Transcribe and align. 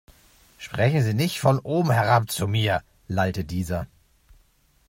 Sprechen 0.57 1.03
Sie 1.03 1.13
nicht 1.13 1.39
von 1.39 1.59
oben 1.59 1.91
herab 1.91 2.31
zu 2.31 2.47
mir, 2.47 2.81
lallte 3.07 3.45
dieser. 3.45 3.85